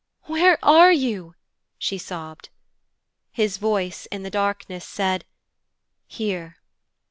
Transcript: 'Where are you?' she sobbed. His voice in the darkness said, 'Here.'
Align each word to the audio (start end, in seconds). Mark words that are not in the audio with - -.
'Where 0.23 0.57
are 0.65 0.91
you?' 0.91 1.35
she 1.77 1.99
sobbed. 1.99 2.49
His 3.31 3.57
voice 3.59 4.07
in 4.07 4.23
the 4.23 4.31
darkness 4.31 4.83
said, 4.83 5.25
'Here.' 6.07 6.57